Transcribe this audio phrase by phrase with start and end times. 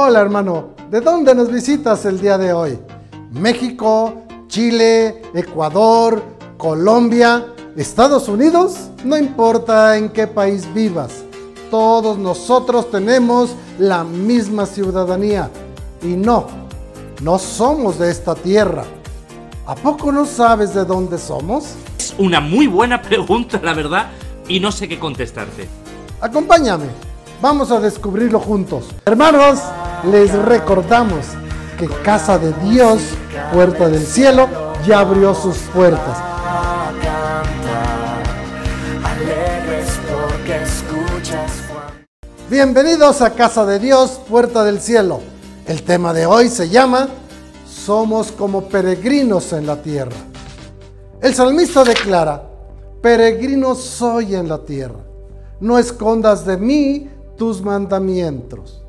[0.00, 2.78] Hola hermano, ¿de dónde nos visitas el día de hoy?
[3.32, 6.22] ¿México, Chile, Ecuador,
[6.56, 8.90] Colombia, Estados Unidos?
[9.02, 11.24] No importa en qué país vivas,
[11.68, 15.50] todos nosotros tenemos la misma ciudadanía.
[16.00, 16.46] Y no,
[17.20, 18.84] no somos de esta tierra.
[19.66, 21.74] ¿A poco no sabes de dónde somos?
[21.98, 24.10] Es una muy buena pregunta, la verdad,
[24.46, 25.68] y no sé qué contestarte.
[26.20, 26.86] Acompáñame,
[27.42, 28.84] vamos a descubrirlo juntos.
[29.04, 29.58] Hermanos,
[30.04, 31.26] les recordamos
[31.78, 33.02] que Casa de Dios,
[33.52, 34.48] Puerta del Cielo,
[34.86, 36.18] ya abrió sus puertas.
[42.50, 45.20] Bienvenidos a Casa de Dios, Puerta del Cielo.
[45.66, 47.08] El tema de hoy se llama
[47.66, 50.16] Somos como peregrinos en la tierra.
[51.20, 52.42] El salmista declara,
[53.02, 55.00] Peregrino soy en la tierra,
[55.60, 58.82] no escondas de mí tus mandamientos.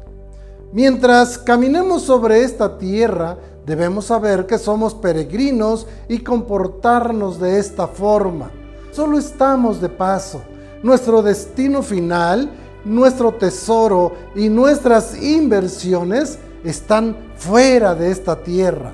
[0.71, 8.51] Mientras caminemos sobre esta tierra, debemos saber que somos peregrinos y comportarnos de esta forma.
[8.91, 10.43] Solo estamos de paso.
[10.83, 12.51] Nuestro destino final,
[12.85, 18.93] nuestro tesoro y nuestras inversiones están fuera de esta tierra.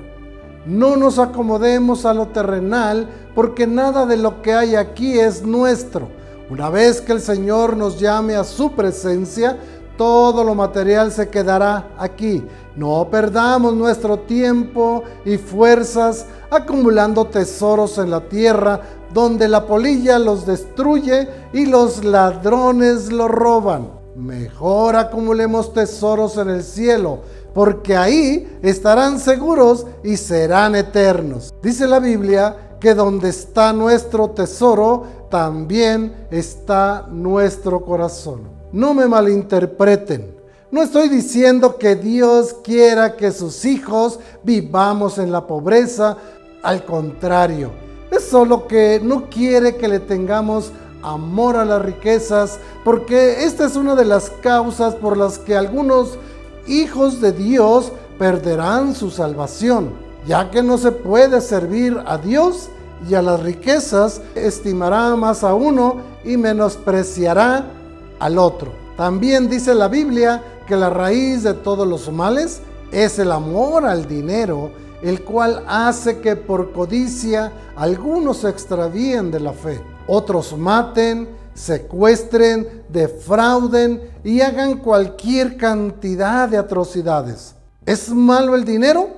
[0.64, 6.08] No nos acomodemos a lo terrenal porque nada de lo que hay aquí es nuestro.
[6.48, 9.58] Una vez que el Señor nos llame a su presencia,
[9.96, 12.44] todo lo material se quedará aquí.
[12.76, 18.80] No perdamos nuestro tiempo y fuerzas acumulando tesoros en la tierra
[19.12, 23.90] donde la polilla los destruye y los ladrones los roban.
[24.16, 27.20] Mejor acumulemos tesoros en el cielo,
[27.54, 31.52] porque ahí estarán seguros y serán eternos.
[31.62, 38.55] Dice la Biblia que donde está nuestro tesoro, también está nuestro corazón.
[38.76, 40.36] No me malinterpreten.
[40.70, 46.18] No estoy diciendo que Dios quiera que sus hijos vivamos en la pobreza.
[46.62, 47.70] Al contrario,
[48.10, 50.72] es solo que no quiere que le tengamos
[51.02, 56.18] amor a las riquezas, porque esta es una de las causas por las que algunos
[56.66, 59.94] hijos de Dios perderán su salvación,
[60.26, 62.68] ya que no se puede servir a Dios
[63.08, 67.70] y a las riquezas, estimará más a uno y menospreciará
[68.18, 68.72] al otro.
[68.96, 72.60] También dice la Biblia que la raíz de todos los males
[72.90, 74.70] es el amor al dinero,
[75.02, 82.84] el cual hace que por codicia algunos se extravíen de la fe, otros maten, secuestren,
[82.88, 87.54] defrauden y hagan cualquier cantidad de atrocidades.
[87.84, 89.08] ¿Es malo el dinero?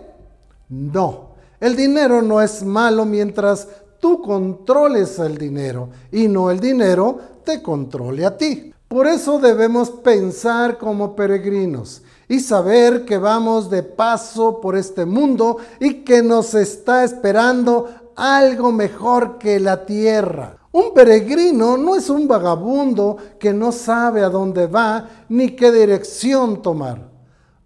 [0.68, 7.18] No, el dinero no es malo mientras tú controles el dinero y no el dinero
[7.44, 8.72] te controle a ti.
[8.88, 15.58] Por eso debemos pensar como peregrinos y saber que vamos de paso por este mundo
[15.78, 20.56] y que nos está esperando algo mejor que la tierra.
[20.72, 26.62] Un peregrino no es un vagabundo que no sabe a dónde va ni qué dirección
[26.62, 27.10] tomar.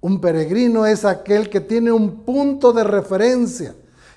[0.00, 3.76] Un peregrino es aquel que tiene un punto de referencia,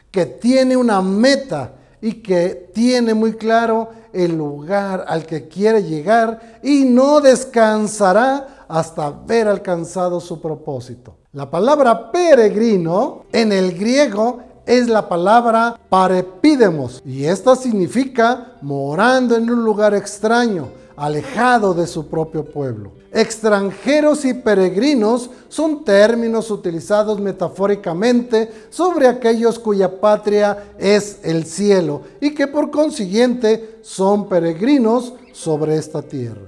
[0.09, 1.71] que tiene una meta
[2.05, 9.07] y que tiene muy claro el lugar al que quiere llegar y no descansará hasta
[9.07, 11.15] haber alcanzado su propósito.
[11.31, 19.49] La palabra peregrino en el griego es la palabra parepidemos y esta significa morando en
[19.49, 20.67] un lugar extraño,
[20.97, 22.91] alejado de su propio pueblo.
[23.11, 32.33] Extranjeros y peregrinos son términos utilizados metafóricamente sobre aquellos cuya patria es el cielo y
[32.33, 36.41] que por consiguiente son peregrinos sobre esta tierra.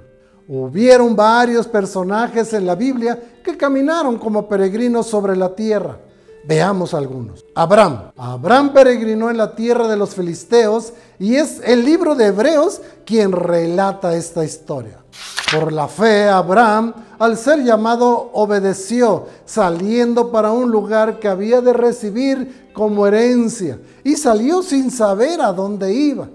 [0.48, 6.00] Hubieron varios personajes en la Biblia que caminaron como peregrinos sobre la tierra.
[6.48, 7.44] Veamos algunos.
[7.54, 8.12] Abraham.
[8.16, 13.34] Abraham peregrinó en la tierra de los filisteos y es el libro de Hebreos quien
[13.34, 15.04] relata esta historia.
[15.52, 21.74] Por la fe, Abraham, al ser llamado, obedeció, saliendo para un lugar que había de
[21.74, 26.30] recibir como herencia, y salió sin saber a dónde iba.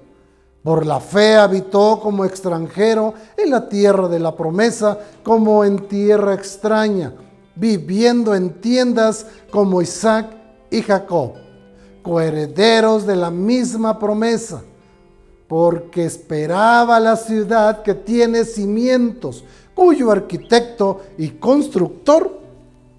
[0.63, 6.35] Por la fe habitó como extranjero en la tierra de la promesa, como en tierra
[6.35, 7.13] extraña,
[7.55, 10.27] viviendo en tiendas como Isaac
[10.71, 11.33] y Jacob,
[12.03, 14.63] coherederos de la misma promesa
[15.49, 19.45] porque esperaba la ciudad que tiene cimientos,
[19.75, 22.41] cuyo arquitecto y constructor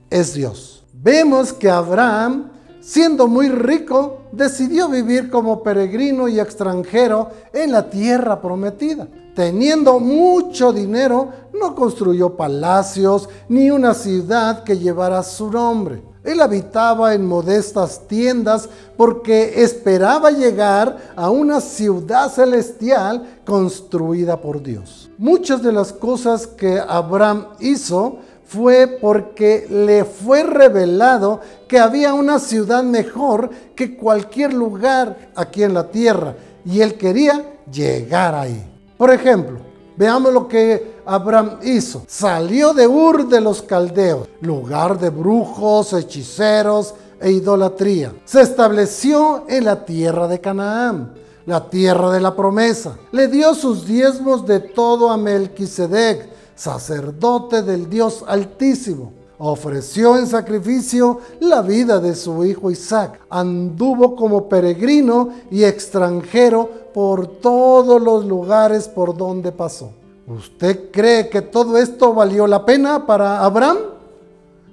[0.07, 0.83] es Dios.
[0.93, 2.51] Vemos que Abraham
[2.83, 9.07] siendo muy rico, decidió vivir como peregrino y extranjero en la tierra prometida.
[9.33, 11.29] Teniendo mucho dinero,
[11.63, 16.03] no construyó palacios ni una ciudad que llevara su nombre.
[16.25, 18.67] Él habitaba en modestas tiendas
[18.97, 25.09] porque esperaba llegar a una ciudad celestial construida por Dios.
[25.17, 31.39] Muchas de las cosas que Abraham hizo fue porque le fue revelado
[31.69, 37.57] que había una ciudad mejor que cualquier lugar aquí en la tierra y él quería
[37.71, 38.69] llegar ahí.
[38.97, 42.03] Por ejemplo, veamos lo que Abraham hizo.
[42.07, 48.13] Salió de Ur de los Caldeos, lugar de brujos, hechiceros e idolatría.
[48.25, 51.13] Se estableció en la tierra de Canaán,
[51.45, 52.97] la tierra de la promesa.
[53.11, 61.19] Le dio sus diezmos de todo a Melquisedec, sacerdote del Dios Altísimo ofreció en sacrificio
[61.41, 63.19] la vida de su hijo Isaac.
[63.29, 69.91] Anduvo como peregrino y extranjero por todos los lugares por donde pasó.
[70.27, 73.77] ¿Usted cree que todo esto valió la pena para Abraham?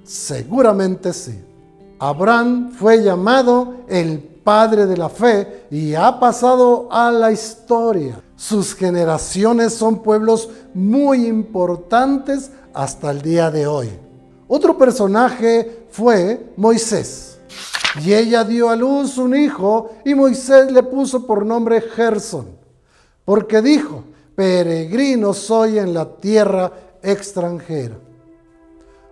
[0.05, 1.37] Seguramente sí.
[1.99, 8.21] Abraham fue llamado el padre de la fe y ha pasado a la historia.
[8.37, 13.89] Sus generaciones son pueblos muy importantes hasta el día de hoy.
[14.53, 17.39] Otro personaje fue Moisés.
[18.03, 22.47] Y ella dio a luz un hijo y Moisés le puso por nombre Gerson,
[23.23, 24.03] porque dijo,
[24.35, 26.69] peregrino soy en la tierra
[27.01, 27.95] extranjera.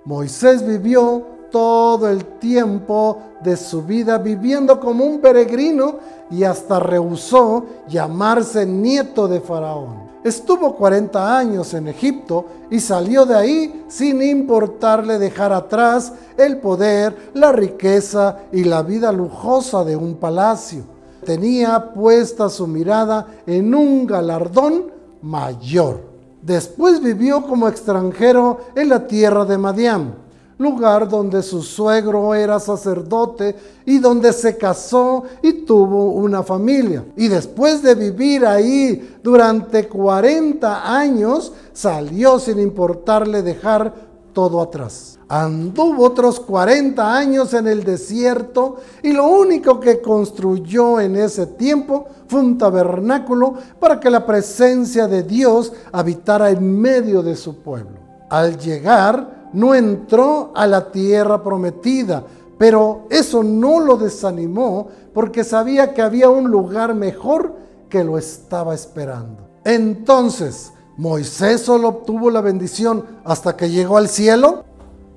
[0.03, 5.99] Moisés vivió todo el tiempo de su vida viviendo como un peregrino
[6.29, 10.08] y hasta rehusó llamarse nieto de Faraón.
[10.23, 17.31] Estuvo 40 años en Egipto y salió de ahí sin importarle dejar atrás el poder,
[17.33, 20.83] la riqueza y la vida lujosa de un palacio.
[21.25, 26.01] Tenía puesta su mirada en un galardón mayor.
[26.41, 30.28] Después vivió como extranjero en la tierra de Madián
[30.59, 37.05] lugar donde su suegro era sacerdote y donde se casó y tuvo una familia.
[37.15, 45.17] Y después de vivir ahí durante 40 años, salió sin importarle dejar todo atrás.
[45.29, 52.07] Anduvo otros 40 años en el desierto y lo único que construyó en ese tiempo
[52.27, 57.97] fue un tabernáculo para que la presencia de Dios habitara en medio de su pueblo.
[58.29, 62.23] Al llegar, no entró a la tierra prometida,
[62.57, 67.55] pero eso no lo desanimó porque sabía que había un lugar mejor
[67.89, 69.49] que lo estaba esperando.
[69.63, 74.65] Entonces, ¿Moisés solo obtuvo la bendición hasta que llegó al cielo?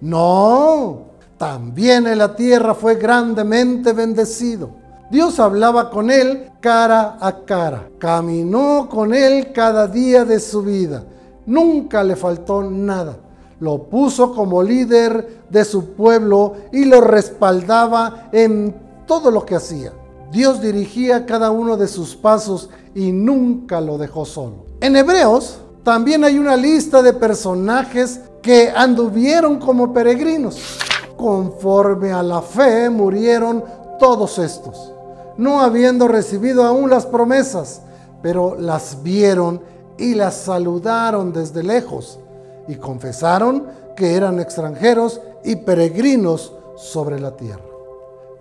[0.00, 1.06] No,
[1.36, 4.70] también en la tierra fue grandemente bendecido.
[5.10, 11.04] Dios hablaba con él cara a cara, caminó con él cada día de su vida,
[11.44, 13.16] nunca le faltó nada
[13.62, 18.74] lo puso como líder de su pueblo y lo respaldaba en
[19.06, 19.92] todo lo que hacía.
[20.32, 24.66] Dios dirigía cada uno de sus pasos y nunca lo dejó solo.
[24.80, 30.58] En Hebreos también hay una lista de personajes que anduvieron como peregrinos.
[31.16, 33.62] Conforme a la fe murieron
[34.00, 34.92] todos estos,
[35.36, 37.82] no habiendo recibido aún las promesas,
[38.22, 39.60] pero las vieron
[39.98, 42.18] y las saludaron desde lejos
[42.68, 43.66] y confesaron
[43.96, 47.62] que eran extranjeros y peregrinos sobre la tierra.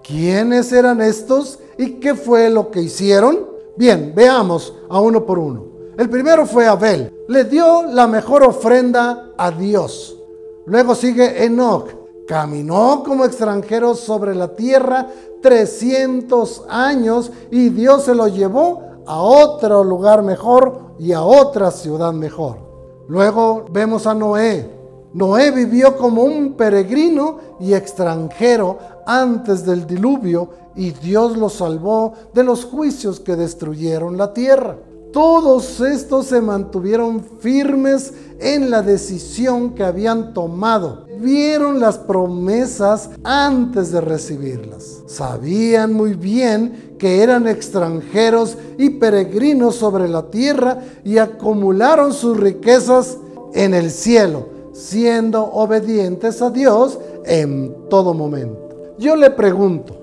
[0.04, 3.48] ¿Quiénes eran estos y qué fue lo que hicieron?
[3.78, 5.66] Bien, veamos a uno por uno.
[5.98, 7.14] El primero fue Abel.
[7.28, 10.18] Le dio la mejor ofrenda a Dios.
[10.66, 11.90] Luego sigue Enoch.
[12.28, 15.08] Caminó como extranjero sobre la tierra
[15.42, 22.14] 300 años y Dios se lo llevó a otro lugar mejor y a otra ciudad
[22.14, 22.71] mejor.
[23.12, 24.66] Luego vemos a Noé.
[25.14, 32.46] Noé vivió como un peregrino y extranjero antes del diluvio y Dios lo salvó de
[32.46, 34.78] los juicios que destruyeron la tierra.
[35.14, 41.06] Todos estos se mantuvieron firmes en la decisión que habían tomado.
[41.20, 45.04] Vieron las promesas antes de recibirlas.
[45.08, 53.18] Sabían muy bien que eran extranjeros y peregrinos sobre la tierra y acumularon sus riquezas
[53.54, 58.94] en el cielo, siendo obedientes a Dios en todo momento.
[58.98, 60.01] Yo le pregunto,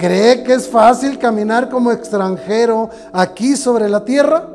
[0.00, 4.48] ¿Cree que es fácil caminar como extranjero aquí sobre la tierra?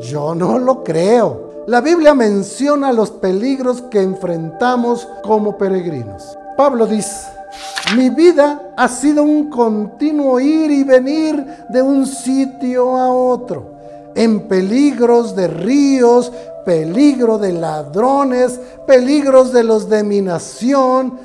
[0.00, 1.62] Yo no lo creo.
[1.68, 6.36] La Biblia menciona los peligros que enfrentamos como peregrinos.
[6.56, 7.28] Pablo dice,
[7.94, 13.70] Mi vida ha sido un continuo ir y venir de un sitio a otro,
[14.16, 16.32] en peligros de ríos,
[16.64, 21.20] peligro de ladrones, peligros de los de mi nación,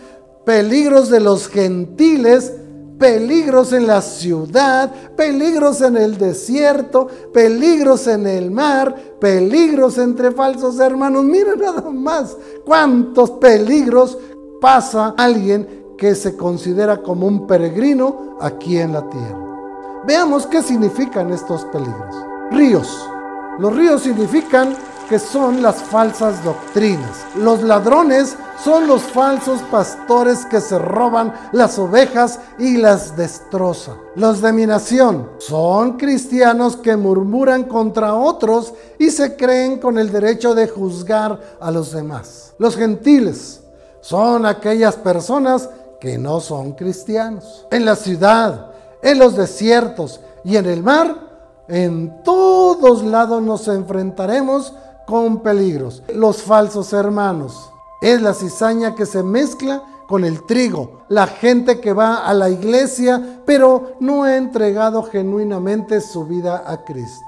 [0.45, 2.53] peligros de los gentiles,
[3.01, 10.79] peligros en la ciudad, peligros en el desierto, peligros en el mar, peligros entre falsos
[10.79, 11.23] hermanos.
[11.23, 14.19] Mira nada más cuántos peligros
[14.61, 20.03] pasa alguien que se considera como un peregrino aquí en la tierra.
[20.05, 22.15] Veamos qué significan estos peligros.
[22.51, 23.09] Ríos.
[23.57, 24.75] Los ríos significan
[25.11, 27.25] que son las falsas doctrinas.
[27.35, 33.97] Los ladrones son los falsos pastores que se roban las ovejas y las destrozan.
[34.15, 40.13] Los de mi nación son cristianos que murmuran contra otros y se creen con el
[40.13, 42.53] derecho de juzgar a los demás.
[42.57, 43.59] Los gentiles
[43.99, 47.67] son aquellas personas que no son cristianos.
[47.69, 48.67] En la ciudad,
[49.01, 51.31] en los desiertos y en el mar,
[51.67, 54.73] en todos lados nos enfrentaremos
[55.05, 56.03] con peligros.
[56.13, 57.71] Los falsos hermanos.
[58.01, 61.03] Es la cizaña que se mezcla con el trigo.
[61.07, 66.83] La gente que va a la iglesia pero no ha entregado genuinamente su vida a
[66.83, 67.25] Cristo.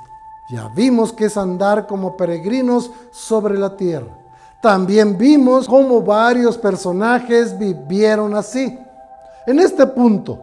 [0.49, 4.17] Ya vimos que es andar como peregrinos sobre la tierra.
[4.61, 8.77] También vimos cómo varios personajes vivieron así.
[9.45, 10.39] En este punto,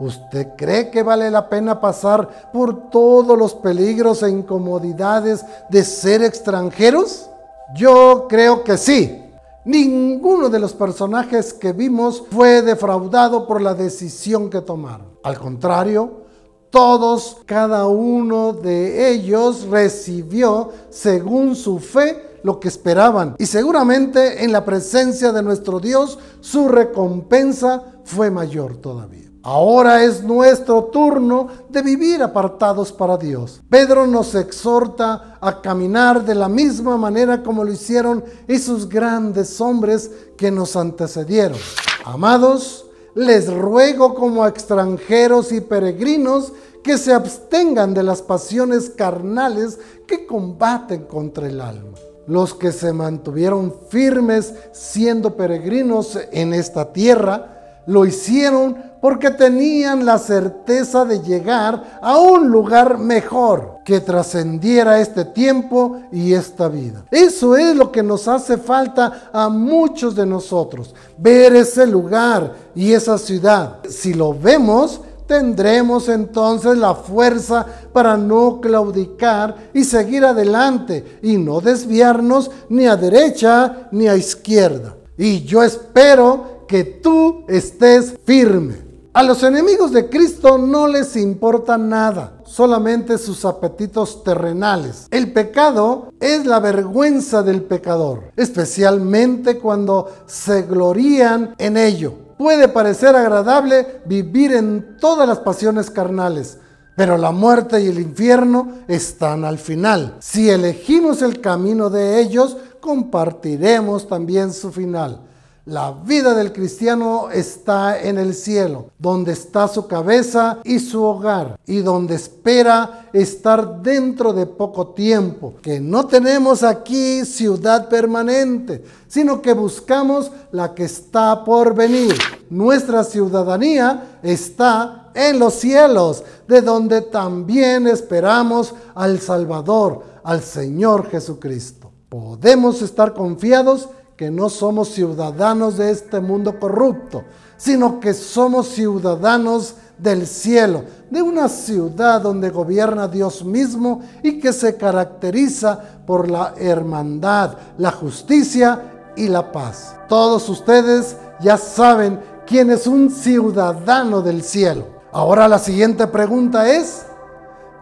[0.00, 6.22] ¿Usted cree que vale la pena pasar por todos los peligros e incomodidades de ser
[6.22, 7.28] extranjeros?
[7.76, 9.22] Yo creo que sí.
[9.66, 15.18] Ninguno de los personajes que vimos fue defraudado por la decisión que tomaron.
[15.22, 16.22] Al contrario,
[16.70, 23.36] todos, cada uno de ellos recibió según su fe lo que esperaban.
[23.38, 29.29] Y seguramente en la presencia de nuestro Dios su recompensa fue mayor todavía.
[29.42, 33.62] Ahora es nuestro turno de vivir apartados para Dios.
[33.70, 40.10] Pedro nos exhorta a caminar de la misma manera como lo hicieron esos grandes hombres
[40.36, 41.56] que nos antecedieron.
[42.04, 46.52] Amados, les ruego como extranjeros y peregrinos
[46.84, 51.96] que se abstengan de las pasiones carnales que combaten contra el alma.
[52.26, 60.18] Los que se mantuvieron firmes siendo peregrinos en esta tierra, lo hicieron porque tenían la
[60.18, 67.04] certeza de llegar a un lugar mejor que trascendiera este tiempo y esta vida.
[67.10, 72.92] Eso es lo que nos hace falta a muchos de nosotros, ver ese lugar y
[72.92, 73.78] esa ciudad.
[73.88, 81.60] Si lo vemos, tendremos entonces la fuerza para no claudicar y seguir adelante y no
[81.60, 84.96] desviarnos ni a derecha ni a izquierda.
[85.16, 88.89] Y yo espero que tú estés firme.
[89.12, 95.08] A los enemigos de Cristo no les importa nada, solamente sus apetitos terrenales.
[95.10, 102.14] El pecado es la vergüenza del pecador, especialmente cuando se glorían en ello.
[102.38, 106.58] Puede parecer agradable vivir en todas las pasiones carnales,
[106.94, 110.18] pero la muerte y el infierno están al final.
[110.20, 115.22] Si elegimos el camino de ellos, compartiremos también su final.
[115.70, 121.60] La vida del cristiano está en el cielo, donde está su cabeza y su hogar,
[121.64, 129.40] y donde espera estar dentro de poco tiempo, que no tenemos aquí ciudad permanente, sino
[129.40, 132.16] que buscamos la que está por venir.
[132.50, 141.92] Nuestra ciudadanía está en los cielos, de donde también esperamos al Salvador, al Señor Jesucristo.
[142.08, 143.88] Podemos estar confiados
[144.20, 147.24] que no somos ciudadanos de este mundo corrupto,
[147.56, 154.52] sino que somos ciudadanos del cielo, de una ciudad donde gobierna Dios mismo y que
[154.52, 159.96] se caracteriza por la hermandad, la justicia y la paz.
[160.06, 164.84] Todos ustedes ya saben quién es un ciudadano del cielo.
[165.12, 167.06] Ahora la siguiente pregunta es,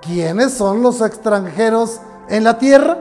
[0.00, 2.98] ¿quiénes son los extranjeros en la tierra?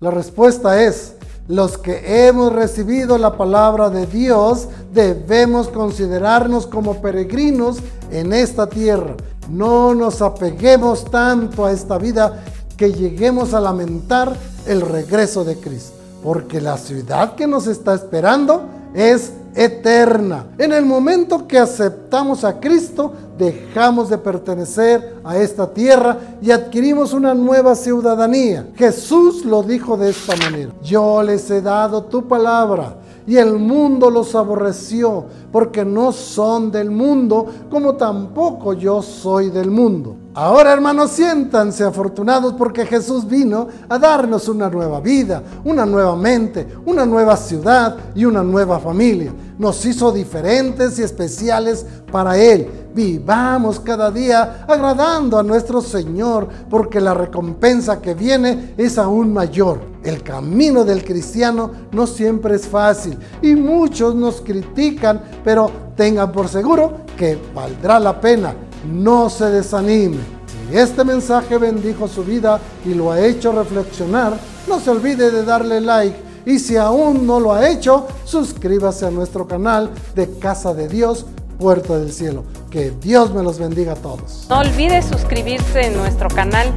[0.00, 1.14] La respuesta es,
[1.48, 7.78] los que hemos recibido la palabra de Dios debemos considerarnos como peregrinos
[8.10, 9.14] en esta tierra.
[9.50, 12.42] No nos apeguemos tanto a esta vida
[12.78, 14.34] que lleguemos a lamentar
[14.66, 15.92] el regreso de Cristo.
[16.22, 18.62] Porque la ciudad que nos está esperando
[18.94, 20.46] es eterna.
[20.58, 27.12] En el momento que aceptamos a Cristo, dejamos de pertenecer a esta tierra y adquirimos
[27.12, 28.68] una nueva ciudadanía.
[28.76, 30.72] Jesús lo dijo de esta manera.
[30.82, 32.96] Yo les he dado tu palabra
[33.26, 39.70] y el mundo los aborreció, porque no son del mundo, como tampoco yo soy del
[39.70, 40.16] mundo.
[40.34, 46.66] Ahora, hermanos, siéntanse afortunados porque Jesús vino a darnos una nueva vida, una nueva mente,
[46.84, 49.32] una nueva ciudad y una nueva familia.
[49.58, 52.68] Nos hizo diferentes y especiales para Él.
[52.94, 59.80] Vivamos cada día agradando a nuestro Señor porque la recompensa que viene es aún mayor.
[60.02, 66.48] El camino del cristiano no siempre es fácil y muchos nos critican, pero tengan por
[66.48, 70.18] seguro que valdrá la pena no se desanime.
[70.46, 75.44] Si este mensaje bendijo su vida y lo ha hecho reflexionar, no se olvide de
[75.44, 80.74] darle like y si aún no lo ha hecho, suscríbase a nuestro canal de Casa
[80.74, 81.26] de Dios,
[81.58, 82.44] Puerta del Cielo.
[82.70, 84.46] Que Dios me los bendiga a todos.
[84.50, 86.72] No olvides suscribirse en nuestro canal.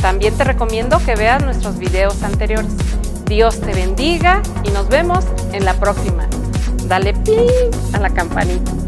[0.00, 2.72] También te recomiendo que veas nuestros videos anteriores.
[3.26, 6.28] Dios te bendiga y nos vemos en la próxima.
[6.86, 7.48] Dale ping
[7.92, 8.85] a la campanita.